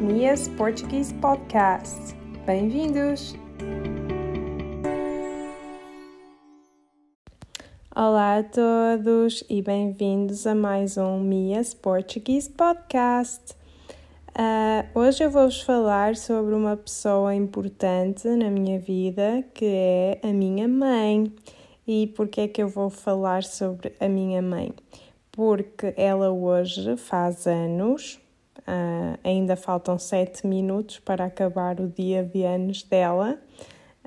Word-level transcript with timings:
Mia's 0.00 0.46
Portuguese 0.46 1.12
Podcast. 1.14 2.14
Bem-vindos! 2.46 3.34
Olá 7.96 8.38
a 8.38 8.42
todos 8.44 9.42
e 9.50 9.60
bem-vindos 9.60 10.46
a 10.46 10.54
mais 10.54 10.96
um 10.96 11.18
Mia's 11.18 11.74
Portuguese 11.74 12.48
Podcast. 12.48 13.56
Uh, 14.30 15.00
hoje 15.00 15.24
eu 15.24 15.32
vou-vos 15.32 15.62
falar 15.62 16.14
sobre 16.14 16.54
uma 16.54 16.76
pessoa 16.76 17.34
importante 17.34 18.28
na 18.28 18.50
minha 18.50 18.78
vida 18.78 19.44
que 19.52 19.64
é 19.64 20.20
a 20.22 20.32
minha 20.32 20.68
mãe. 20.68 21.32
E 21.88 22.06
porquê 22.06 22.42
é 22.42 22.48
que 22.48 22.62
eu 22.62 22.68
vou 22.68 22.88
falar 22.88 23.42
sobre 23.42 23.92
a 23.98 24.08
minha 24.08 24.40
mãe? 24.40 24.72
Porque 25.32 25.92
ela 25.96 26.30
hoje 26.30 26.96
faz 26.96 27.48
anos, 27.48 28.20
uh, 28.68 29.18
ainda 29.24 29.56
faltam 29.56 29.98
sete 29.98 30.46
minutos 30.46 30.98
para 30.98 31.24
acabar 31.24 31.80
o 31.80 31.88
dia 31.88 32.22
de 32.22 32.44
anos 32.44 32.82
dela. 32.82 33.38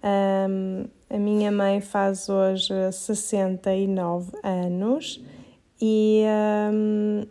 Um, 0.04 0.86
a 1.10 1.18
minha 1.18 1.52
mãe 1.52 1.82
faz 1.82 2.30
hoje 2.30 2.74
69 2.92 4.32
anos 4.44 5.22
e 5.82 6.24
um, 6.72 7.26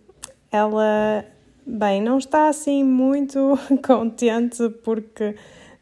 ela 0.51 1.25
Bem, 1.73 2.03
não 2.03 2.19
está 2.19 2.49
assim 2.49 2.83
muito 2.83 3.57
contente 3.87 4.69
porque 4.83 5.37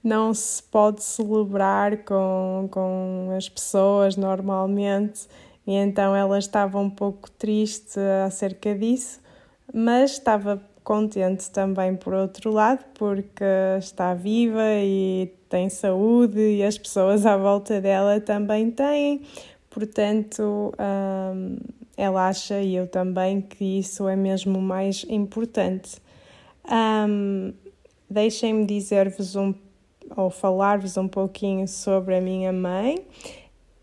não 0.04 0.34
se 0.34 0.62
pode 0.62 1.02
celebrar 1.02 2.04
com, 2.04 2.68
com 2.70 3.32
as 3.34 3.48
pessoas 3.48 4.14
normalmente 4.14 5.26
e 5.66 5.72
então 5.72 6.14
ela 6.14 6.38
estava 6.38 6.78
um 6.78 6.90
pouco 6.90 7.30
triste 7.30 7.98
acerca 8.26 8.74
disso, 8.74 9.20
mas 9.72 10.12
estava 10.12 10.60
contente 10.88 11.50
também 11.50 11.94
por 11.94 12.14
outro 12.14 12.50
lado 12.50 12.82
porque 12.94 13.44
está 13.78 14.14
viva 14.14 14.62
e 14.82 15.30
tem 15.46 15.68
saúde 15.68 16.40
e 16.40 16.62
as 16.62 16.78
pessoas 16.78 17.26
à 17.26 17.36
volta 17.36 17.78
dela 17.78 18.18
também 18.18 18.70
têm, 18.70 19.20
portanto. 19.68 20.72
Hum, 20.78 21.56
ela 21.94 22.28
acha 22.28 22.60
e 22.60 22.76
eu 22.76 22.86
também 22.86 23.40
que 23.40 23.80
isso 23.80 24.06
é 24.06 24.14
mesmo 24.14 24.62
mais 24.62 25.04
importante. 25.08 26.00
Um, 26.64 27.52
Deixem-me 28.08 28.64
dizer-vos 28.64 29.36
um 29.36 29.52
ou 30.16 30.30
falar-vos 30.30 30.96
um 30.96 31.06
pouquinho 31.06 31.68
sobre 31.68 32.16
a 32.16 32.20
minha 32.20 32.52
mãe. 32.52 33.04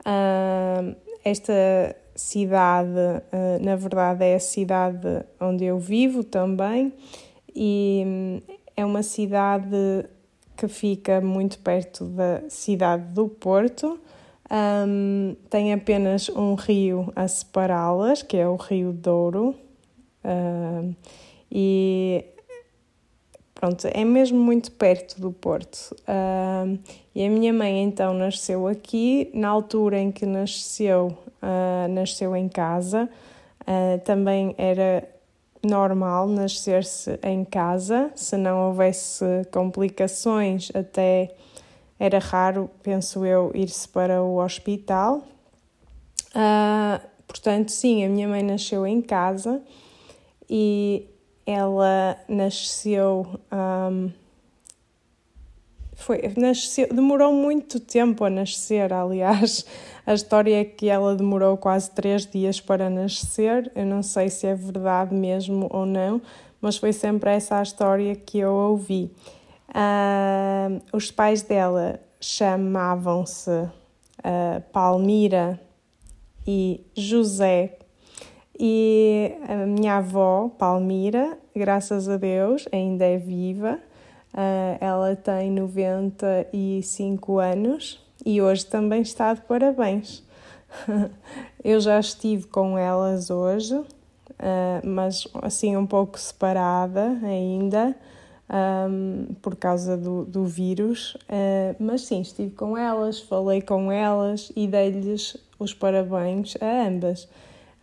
Uh, 0.00 0.96
esta 1.24 1.94
cidade, 2.16 2.90
uh, 2.90 3.64
na 3.64 3.76
verdade, 3.76 4.24
é 4.24 4.34
a 4.34 4.40
cidade 4.40 5.24
onde 5.40 5.66
eu 5.66 5.78
vivo 5.78 6.24
também, 6.24 6.92
e 7.54 8.02
um, 8.04 8.40
é 8.76 8.84
uma 8.84 9.04
cidade 9.04 10.04
que 10.56 10.68
fica 10.68 11.20
muito 11.20 11.58
perto 11.58 12.04
da 12.04 12.42
cidade 12.48 13.04
do 13.12 13.28
Porto. 13.28 13.98
Um, 14.50 15.34
tem 15.48 15.72
apenas 15.72 16.28
um 16.28 16.54
rio 16.54 17.12
a 17.16 17.26
separá-las, 17.26 18.22
que 18.22 18.36
é 18.36 18.46
o 18.46 18.56
Rio 18.56 18.92
Douro. 18.92 19.54
Uh, 20.24 20.94
e 21.50 22.24
Pronto, 23.64 23.88
é 23.90 24.04
mesmo 24.04 24.38
muito 24.38 24.70
perto 24.72 25.18
do 25.18 25.32
Porto. 25.32 25.96
Uh, 26.00 26.78
e 27.14 27.24
a 27.24 27.30
minha 27.30 27.50
mãe 27.50 27.82
então 27.82 28.12
nasceu 28.12 28.66
aqui. 28.66 29.30
Na 29.32 29.48
altura 29.48 29.98
em 29.98 30.12
que 30.12 30.26
nasceu, 30.26 31.16
uh, 31.42 31.88
nasceu 31.88 32.36
em 32.36 32.46
casa. 32.46 33.08
Uh, 33.62 33.98
também 34.04 34.54
era 34.58 35.08
normal 35.66 36.26
nascer-se 36.28 37.18
em 37.22 37.44
casa, 37.44 38.10
se 38.14 38.36
não 38.36 38.68
houvesse 38.68 39.24
complicações, 39.52 40.70
até 40.74 41.34
era 41.98 42.18
raro, 42.18 42.70
penso 42.82 43.24
eu, 43.24 43.50
ir-se 43.54 43.88
para 43.88 44.22
o 44.22 44.38
hospital. 44.38 45.22
portanto, 47.26 47.70
sim, 47.70 48.04
a 48.04 48.08
minha 48.08 48.28
mãe 48.28 48.42
nasceu 48.42 48.86
em 48.86 49.00
casa 49.00 49.62
e 50.48 51.06
ela 51.46 52.16
nasceu. 52.28 53.26
Um, 53.52 54.23
foi, 55.96 56.32
nasceu, 56.36 56.88
demorou 56.92 57.32
muito 57.32 57.78
tempo 57.80 58.24
a 58.24 58.30
nascer, 58.30 58.92
aliás. 58.92 59.64
A 60.06 60.14
história 60.14 60.60
é 60.60 60.64
que 60.64 60.88
ela 60.88 61.14
demorou 61.14 61.56
quase 61.56 61.90
três 61.90 62.26
dias 62.26 62.60
para 62.60 62.90
nascer. 62.90 63.70
Eu 63.74 63.86
não 63.86 64.02
sei 64.02 64.28
se 64.28 64.46
é 64.46 64.54
verdade 64.54 65.14
mesmo 65.14 65.68
ou 65.70 65.86
não, 65.86 66.20
mas 66.60 66.76
foi 66.76 66.92
sempre 66.92 67.30
essa 67.30 67.58
a 67.58 67.62
história 67.62 68.14
que 68.14 68.38
eu 68.38 68.52
ouvi. 68.52 69.10
Uh, 69.70 70.80
os 70.92 71.10
pais 71.10 71.42
dela 71.42 72.00
chamavam-se 72.20 73.50
uh, 73.50 74.62
Palmira 74.72 75.60
e 76.46 76.80
José 76.94 77.78
e 78.58 79.34
a 79.48 79.66
minha 79.66 79.96
avó, 79.96 80.48
Palmira, 80.48 81.36
graças 81.54 82.08
a 82.08 82.16
Deus, 82.16 82.66
ainda 82.70 83.04
é 83.04 83.18
viva. 83.18 83.80
Uh, 84.34 84.76
ela 84.80 85.14
tem 85.14 85.48
95 85.48 87.38
anos 87.38 88.04
e 88.26 88.42
hoje 88.42 88.66
também 88.66 89.00
está 89.00 89.32
de 89.32 89.40
parabéns. 89.42 90.24
Eu 91.62 91.80
já 91.80 92.00
estive 92.00 92.48
com 92.48 92.76
elas 92.76 93.30
hoje, 93.30 93.76
uh, 93.76 93.86
mas 94.84 95.28
assim 95.40 95.76
um 95.76 95.86
pouco 95.86 96.18
separada 96.18 97.16
ainda, 97.22 97.94
um, 98.90 99.34
por 99.40 99.54
causa 99.54 99.96
do, 99.96 100.24
do 100.24 100.44
vírus. 100.44 101.14
Uh, 101.14 101.76
mas 101.78 102.02
sim, 102.02 102.20
estive 102.20 102.56
com 102.56 102.76
elas, 102.76 103.20
falei 103.20 103.62
com 103.62 103.92
elas 103.92 104.50
e 104.56 104.66
dei-lhes 104.66 105.36
os 105.60 105.72
parabéns 105.72 106.56
a 106.60 106.88
ambas. 106.88 107.28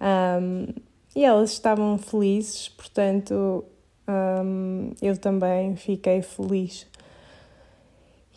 Um, 0.01 0.67
e 1.15 1.23
elas 1.23 1.51
estavam 1.51 1.97
felizes, 1.97 2.67
portanto 2.67 3.63
um, 4.11 4.91
eu 5.01 5.17
também 5.17 5.75
fiquei 5.75 6.21
feliz. 6.21 6.87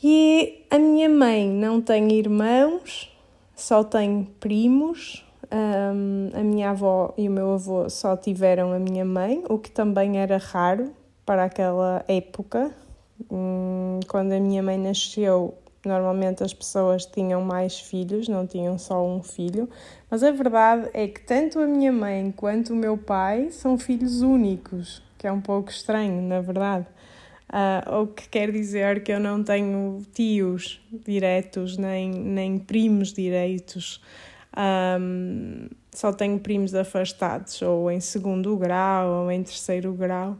E 0.02 0.66
a 0.70 0.78
minha 0.78 1.08
mãe 1.08 1.48
não 1.48 1.80
tem 1.80 2.12
irmãos, 2.12 3.10
só 3.56 3.82
tem 3.82 4.28
primos. 4.38 5.24
Um, 5.52 6.30
a 6.38 6.42
minha 6.42 6.70
avó 6.70 7.14
e 7.16 7.28
o 7.28 7.30
meu 7.30 7.52
avô 7.52 7.88
só 7.88 8.16
tiveram 8.16 8.72
a 8.72 8.78
minha 8.78 9.04
mãe, 9.04 9.44
o 9.48 9.58
que 9.58 9.70
também 9.70 10.18
era 10.18 10.36
raro 10.36 10.92
para 11.24 11.44
aquela 11.44 12.04
época. 12.08 12.70
Um, 13.30 14.00
quando 14.08 14.32
a 14.32 14.40
minha 14.40 14.62
mãe 14.62 14.76
nasceu, 14.76 15.54
normalmente 15.84 16.42
as 16.42 16.52
pessoas 16.52 17.06
tinham 17.06 17.42
mais 17.42 17.78
filhos, 17.78 18.28
não 18.28 18.46
tinham 18.46 18.78
só 18.78 19.04
um 19.04 19.22
filho, 19.22 19.68
mas 20.10 20.22
a 20.22 20.30
verdade 20.30 20.90
é 20.92 21.06
que 21.06 21.20
tanto 21.20 21.58
a 21.60 21.66
minha 21.66 21.92
mãe 21.92 22.32
quanto 22.36 22.72
o 22.72 22.76
meu 22.76 22.96
pai 22.96 23.50
são 23.50 23.78
filhos 23.78 24.22
únicos, 24.22 25.02
que 25.24 25.28
é 25.28 25.32
um 25.32 25.40
pouco 25.40 25.70
estranho, 25.70 26.20
na 26.20 26.42
verdade. 26.42 26.86
Uh, 27.48 28.02
o 28.02 28.06
que 28.08 28.28
quer 28.28 28.52
dizer 28.52 29.02
que 29.02 29.10
eu 29.10 29.18
não 29.18 29.42
tenho 29.42 30.02
tios 30.12 30.82
diretos, 30.92 31.78
nem, 31.78 32.10
nem 32.10 32.58
primos 32.58 33.10
direitos. 33.10 34.02
Um, 34.54 35.66
só 35.90 36.12
tenho 36.12 36.38
primos 36.38 36.74
afastados, 36.74 37.62
ou 37.62 37.90
em 37.90 38.00
segundo 38.00 38.54
grau, 38.58 39.22
ou 39.22 39.32
em 39.32 39.42
terceiro 39.42 39.94
grau. 39.94 40.36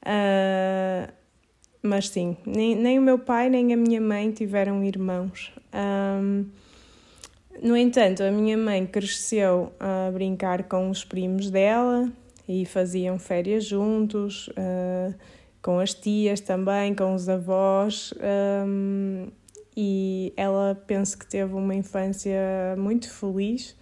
Uh, 0.00 1.12
mas 1.82 2.08
sim, 2.08 2.34
nem, 2.46 2.74
nem 2.74 2.98
o 2.98 3.02
meu 3.02 3.18
pai 3.18 3.50
nem 3.50 3.74
a 3.74 3.76
minha 3.76 4.00
mãe 4.00 4.30
tiveram 4.30 4.82
irmãos. 4.82 5.52
Um, 5.74 6.46
no 7.62 7.76
entanto, 7.76 8.22
a 8.22 8.30
minha 8.30 8.56
mãe 8.56 8.86
cresceu 8.86 9.74
a 9.78 10.10
brincar 10.10 10.62
com 10.62 10.88
os 10.88 11.04
primos 11.04 11.50
dela 11.50 12.10
e 12.48 12.66
faziam 12.66 13.18
férias 13.18 13.64
juntos, 13.64 14.48
uh, 14.48 15.14
com 15.62 15.78
as 15.78 15.94
tias 15.94 16.40
também, 16.40 16.94
com 16.94 17.14
os 17.14 17.28
avós. 17.28 18.12
Um, 18.66 19.28
e 19.76 20.32
ela 20.36 20.74
penso 20.86 21.18
que 21.18 21.26
teve 21.26 21.54
uma 21.54 21.74
infância 21.74 22.74
muito 22.76 23.10
feliz 23.10 23.76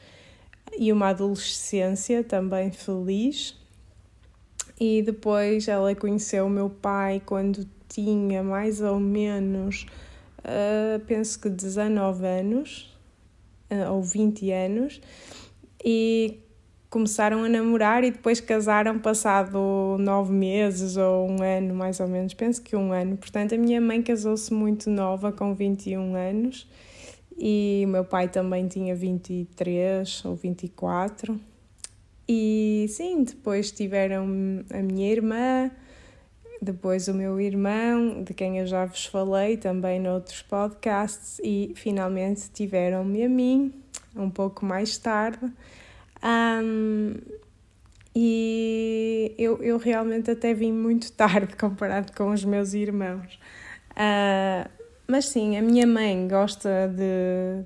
e 0.78 0.92
uma 0.92 1.08
adolescência 1.08 2.22
também 2.22 2.70
feliz. 2.70 3.58
E 4.78 5.02
depois 5.02 5.68
ela 5.68 5.94
conheceu 5.94 6.46
o 6.46 6.50
meu 6.50 6.70
pai 6.70 7.20
quando 7.24 7.66
tinha 7.88 8.42
mais 8.42 8.80
ou 8.80 9.00
menos, 9.00 9.84
uh, 10.38 11.00
penso 11.06 11.40
que 11.40 11.50
19 11.50 12.24
anos, 12.24 12.96
uh, 13.70 13.92
ou 13.92 14.02
20 14.02 14.50
anos, 14.52 15.00
e 15.84 16.38
começaram 16.90 17.44
a 17.44 17.48
namorar 17.48 18.02
e 18.02 18.10
depois 18.10 18.40
casaram 18.40 18.98
passado 18.98 19.96
nove 20.00 20.32
meses 20.32 20.96
ou 20.96 21.31
um 21.31 21.40
ano, 21.40 21.72
mais 21.72 22.00
ou 22.00 22.08
menos, 22.08 22.34
penso 22.34 22.60
que 22.60 22.75
um 22.75 22.92
ano. 22.92 23.16
Portanto, 23.16 23.54
a 23.54 23.58
minha 23.58 23.81
mãe 23.81 24.02
casou-se 24.02 24.52
muito 24.52 24.90
nova, 24.90 25.31
com 25.31 25.54
21 25.54 26.16
anos, 26.16 26.69
e 27.38 27.84
o 27.87 27.88
meu 27.88 28.04
pai 28.04 28.26
também 28.28 28.66
tinha 28.66 28.94
23 28.94 30.25
ou 30.25 30.34
24. 30.34 31.40
E 32.28 32.87
sim, 32.88 33.22
depois 33.22 33.70
tiveram 33.70 34.25
a 34.70 34.82
minha 34.82 35.12
irmã, 35.12 35.70
depois 36.60 37.06
o 37.06 37.14
meu 37.14 37.40
irmão, 37.40 38.25
de 38.25 38.34
quem 38.34 38.58
eu 38.58 38.66
já 38.66 38.84
vos 38.84 39.06
falei 39.06 39.56
também 39.56 40.00
noutros 40.00 40.43
podcasts, 40.43 41.40
e 41.43 41.72
finalmente 41.76 42.50
tiveram-me 42.52 43.25
a 43.25 43.28
mim, 43.28 43.72
um 44.16 44.28
pouco 44.28 44.66
mais 44.66 44.98
tarde. 44.98 45.52
Um, 46.22 47.14
e 48.14 49.34
eu, 49.38 49.62
eu 49.62 49.78
realmente 49.78 50.31
até 50.31 50.52
vim 50.52 50.72
muito 50.72 51.12
tarde 51.12 51.56
comparado 51.56 52.12
com 52.12 52.31
os 52.31 52.44
meus 52.44 52.75
irmãos. 52.75 53.38
Uh, 53.93 54.69
mas 55.06 55.26
sim, 55.26 55.56
a 55.56 55.62
minha 55.62 55.87
mãe 55.87 56.28
gosta 56.28 56.88
de 56.88 57.64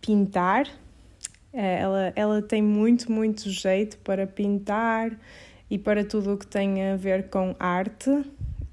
pintar, 0.00 0.66
eh, 1.52 1.78
ela, 1.80 2.12
ela 2.16 2.42
tem 2.42 2.60
muito, 2.60 3.10
muito 3.12 3.48
jeito 3.48 3.96
para 3.98 4.26
pintar 4.26 5.16
e 5.70 5.78
para 5.78 6.04
tudo 6.04 6.34
o 6.34 6.36
que 6.36 6.46
tem 6.46 6.90
a 6.90 6.96
ver 6.96 7.28
com 7.28 7.54
arte. 7.60 8.10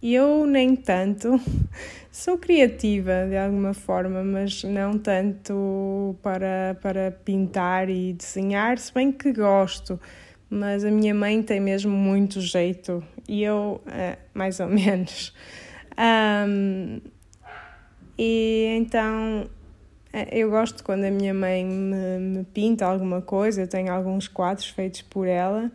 Eu 0.02 0.48
nem 0.48 0.76
tanto, 0.76 1.40
sou 2.12 2.36
criativa 2.36 3.28
de 3.30 3.38
alguma 3.38 3.74
forma, 3.74 4.24
mas 4.24 4.64
não 4.64 4.98
tanto 4.98 6.16
para, 6.24 6.76
para 6.82 7.12
pintar 7.12 7.88
e 7.88 8.14
desenhar, 8.14 8.80
se 8.80 8.92
bem 8.92 9.12
que 9.12 9.32
gosto. 9.32 10.00
Mas 10.50 10.84
a 10.84 10.90
minha 10.90 11.14
mãe 11.14 11.42
tem 11.44 11.60
mesmo 11.60 11.92
muito 11.96 12.42
jeito 12.42 13.04
e 13.28 13.44
eu, 13.44 13.80
é, 13.88 14.18
mais 14.34 14.60
ou 14.60 14.68
menos. 14.70 15.34
Um, 15.98 17.00
e 18.18 18.76
então 18.78 19.48
é, 20.12 20.36
eu 20.36 20.50
gosto 20.50 20.84
quando 20.84 21.04
a 21.04 21.12
minha 21.12 21.34
mãe 21.34 21.64
me, 21.64 22.18
me 22.20 22.44
pinta 22.44 22.86
alguma 22.86 23.22
coisa, 23.22 23.62
eu 23.62 23.68
tenho 23.68 23.92
alguns 23.94 24.28
quadros 24.28 24.68
feitos 24.68 25.04
por 25.04 25.28
ela 25.28 25.72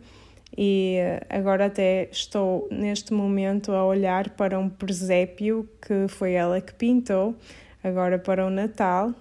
e 0.57 0.97
agora 1.29 1.67
até 1.67 2.09
estou 2.11 2.67
neste 2.71 3.13
momento 3.13 3.71
a 3.71 3.85
olhar 3.85 4.31
para 4.31 4.57
um 4.57 4.67
presépio 4.67 5.69
que 5.79 6.07
foi 6.07 6.33
ela 6.33 6.59
que 6.59 6.73
pintou, 6.73 7.35
agora 7.83 8.17
para 8.17 8.45
o 8.45 8.49
Natal. 8.49 9.13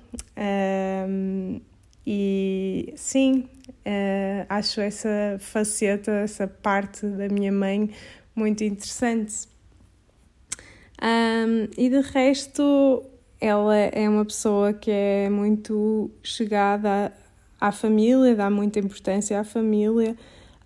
Um, 1.07 1.61
e 2.07 2.95
sim, 2.97 3.49
uh, 3.69 4.47
acho 4.49 4.81
essa 4.81 5.37
faceta, 5.39 6.11
essa 6.13 6.47
parte 6.47 7.05
da 7.05 7.29
minha 7.29 7.53
mãe 7.53 7.91
muito 8.35 8.65
interessante. 8.65 9.47
Um, 11.03 11.69
e 11.77 11.91
de 11.91 12.01
resto, 12.01 13.05
ela 13.39 13.77
é 13.77 14.09
uma 14.09 14.25
pessoa 14.25 14.73
que 14.73 14.91
é 14.91 15.29
muito 15.29 16.11
chegada 16.23 17.13
à, 17.61 17.69
à 17.69 17.73
família, 17.73 18.35
dá 18.35 18.49
muita 18.49 18.79
importância 18.79 19.39
à 19.39 19.45
família. 19.45 20.17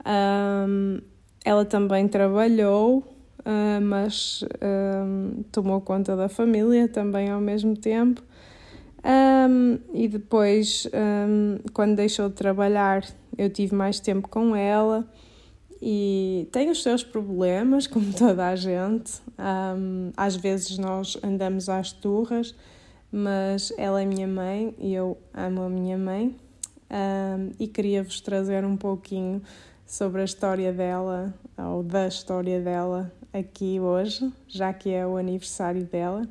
Um, 0.06 1.00
ela 1.44 1.64
também 1.64 2.08
trabalhou, 2.08 2.98
uh, 3.40 3.80
mas 3.82 4.44
um, 4.62 5.42
tomou 5.50 5.80
conta 5.80 6.16
da 6.16 6.28
família 6.28 6.88
também 6.88 7.30
ao 7.30 7.40
mesmo 7.40 7.76
tempo. 7.76 8.22
Um, 9.02 9.78
e 9.94 10.06
depois, 10.08 10.86
quando 11.72 11.96
deixou 11.96 12.28
de 12.28 12.34
trabalhar, 12.34 13.02
eu 13.38 13.48
tive 13.48 13.74
mais 13.74 13.98
tempo 13.98 14.28
com 14.28 14.54
ela 14.54 15.08
e 15.80 16.46
tem 16.52 16.68
os 16.68 16.82
seus 16.82 17.02
problemas, 17.02 17.86
como 17.86 18.12
toda 18.12 18.48
a 18.48 18.56
gente. 18.56 19.22
às 20.16 20.36
vezes 20.36 20.76
nós 20.76 21.16
andamos 21.22 21.70
às 21.70 21.92
turras, 21.92 22.54
mas 23.10 23.72
ela 23.78 24.02
é 24.02 24.04
minha 24.04 24.28
mãe 24.28 24.74
e 24.78 24.92
eu 24.92 25.16
amo 25.32 25.62
a 25.62 25.68
minha 25.70 25.96
mãe. 25.96 26.36
e 27.58 27.66
queria 27.66 28.02
vos 28.02 28.20
trazer 28.20 28.66
um 28.66 28.76
pouquinho 28.76 29.40
sobre 29.90 30.20
a 30.20 30.24
história 30.24 30.72
dela 30.72 31.34
ou 31.58 31.82
da 31.82 32.06
história 32.06 32.60
dela 32.60 33.10
aqui 33.32 33.80
hoje, 33.80 34.32
já 34.46 34.72
que 34.72 34.88
é 34.88 35.04
o 35.04 35.16
aniversário 35.16 35.82
dela. 35.82 36.22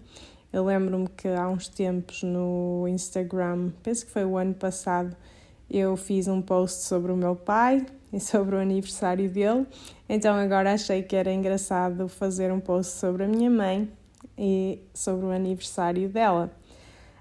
Eu 0.51 0.63
lembro-me 0.63 1.09
que 1.09 1.27
há 1.27 1.49
uns 1.49 1.67
tempos 1.67 2.23
no 2.23 2.87
Instagram, 2.87 3.71
penso 3.83 4.05
que 4.05 4.13
foi 4.13 4.23
o 4.23 4.37
ano 4.37 4.53
passado, 4.53 5.13
eu 5.69 5.97
fiz 5.97 6.29
um 6.29 6.41
post 6.41 6.83
sobre 6.83 7.11
o 7.11 7.17
meu 7.17 7.35
pai 7.35 7.85
e 8.13 8.19
sobre 8.21 8.55
o 8.55 8.59
aniversário 8.59 9.29
dele, 9.29 9.67
então 10.07 10.35
agora 10.35 10.73
achei 10.73 11.03
que 11.03 11.17
era 11.17 11.31
engraçado 11.31 12.07
fazer 12.07 12.53
um 12.53 12.61
post 12.61 12.93
sobre 12.93 13.25
a 13.25 13.27
minha 13.27 13.49
mãe 13.49 13.91
e 14.37 14.79
sobre 14.93 15.25
o 15.25 15.31
aniversário 15.31 16.07
dela. 16.07 16.49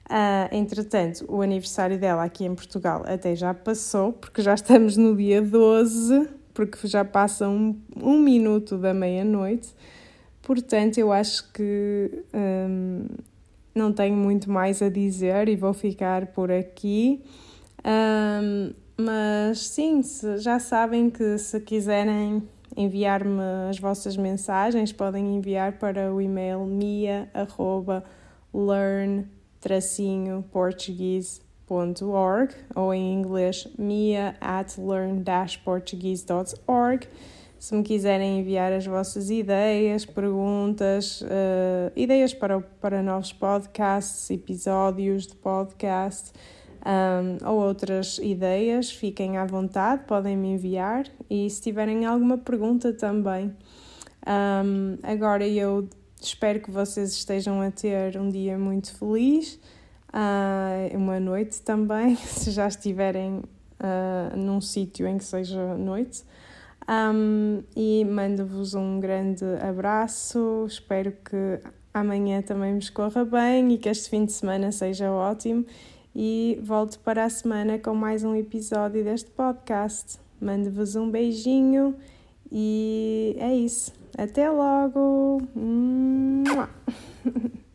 Uh, 0.09 0.49
entretanto, 0.53 1.27
o 1.29 1.43
aniversário 1.43 1.99
dela 1.99 2.25
aqui 2.25 2.47
em 2.47 2.55
Portugal 2.55 3.03
até 3.07 3.37
já 3.37 3.53
passou, 3.53 4.15
porque 4.15 4.41
já 4.41 4.55
estamos 4.55 4.97
no 4.97 5.15
dia 5.15 5.43
12, 5.43 6.27
porque 6.55 6.89
já 6.89 7.05
passa 7.05 7.47
um, 7.47 7.79
um 8.03 8.19
minuto 8.19 8.79
da 8.79 8.95
meia-noite. 8.95 9.69
Portanto, 10.41 10.97
eu 10.97 11.13
acho 11.13 11.53
que 11.53 12.25
um, 12.33 13.05
não 13.75 13.93
tenho 13.93 14.17
muito 14.17 14.51
mais 14.51 14.81
a 14.81 14.89
dizer 14.89 15.47
e 15.47 15.57
vou 15.57 15.75
ficar 15.75 16.29
por 16.29 16.51
aqui. 16.51 17.23
Um, 17.85 18.73
mas 18.97 19.69
sim, 19.69 20.01
já 20.39 20.59
sabem 20.59 21.11
que 21.11 21.37
se 21.37 21.61
quiserem 21.61 22.43
enviar-me 22.75 23.43
as 23.69 23.79
vossas 23.79 24.17
mensagens, 24.17 24.91
podem 24.91 25.37
enviar 25.37 25.79
para 25.79 26.11
o 26.13 26.21
e-mail 26.21 26.65
mia.learn.com 26.65 29.38
portuguese.org 30.51 32.55
ou 32.75 32.95
em 32.95 33.15
inglês 33.15 33.69
mia 33.79 34.35
at 34.41 34.79
learn-portuguese.org. 34.79 37.07
Se 37.59 37.75
me 37.75 37.83
quiserem 37.83 38.39
enviar 38.39 38.73
as 38.73 38.87
vossas 38.87 39.31
ideias, 39.31 40.05
perguntas, 40.05 41.23
uh, 41.23 41.91
ideias 41.97 42.33
para, 42.33 42.61
para 42.61 43.03
novos 43.03 43.33
podcasts, 43.33 44.31
episódios 44.31 45.27
de 45.27 45.35
podcast 45.35 46.31
um, 46.87 47.49
ou 47.49 47.59
outras 47.59 48.19
ideias, 48.19 48.91
fiquem 48.91 49.37
à 49.37 49.45
vontade, 49.45 50.05
podem 50.07 50.37
me 50.37 50.53
enviar. 50.53 51.07
E 51.29 51.49
se 51.51 51.61
tiverem 51.61 52.07
alguma 52.07 52.39
pergunta 52.39 52.93
também. 52.93 53.55
Um, 54.27 54.99
agora 55.03 55.47
eu 55.47 55.89
Espero 56.21 56.61
que 56.61 56.71
vocês 56.71 57.13
estejam 57.13 57.61
a 57.61 57.71
ter 57.71 58.19
um 58.19 58.29
dia 58.29 58.59
muito 58.59 58.95
feliz, 58.95 59.59
uh, 60.09 60.97
uma 60.97 61.21
noite 61.21 61.63
também, 61.63 62.17
se 62.27 62.51
já 62.51 62.67
estiverem 62.67 63.39
uh, 63.39 64.37
num 64.37 64.61
sítio 64.61 65.07
em 65.07 65.19
que 65.19 65.25
seja 65.25 65.77
noite. 65.77 66.25
Um, 66.89 67.63
e 67.77 68.05
mando-vos 68.05 68.75
um 68.75 68.99
grande 68.99 69.45
abraço. 69.61 70.65
Espero 70.67 71.13
que 71.13 71.61
amanhã 71.93 72.41
também 72.41 72.75
vos 72.75 72.89
corra 72.89 73.25
bem 73.25 73.75
e 73.75 73.79
que 73.79 73.89
este 73.89 74.09
fim 74.09 74.25
de 74.25 74.33
semana 74.33 74.73
seja 74.73 75.11
ótimo. 75.13 75.67
E 76.15 76.59
volto 76.63 76.99
para 77.01 77.25
a 77.25 77.31
semana 77.31 77.79
com 77.79 77.95
mais 77.95 78.25
um 78.25 78.35
episódio 78.35 79.05
deste 79.05 79.31
podcast. 79.31 80.19
Mando-vos 80.41 80.97
um 80.97 81.11
beijinho 81.11 81.95
e 82.51 83.37
é 83.39 83.55
isso. 83.55 83.98
Até 84.17 84.51
logo! 84.51 85.43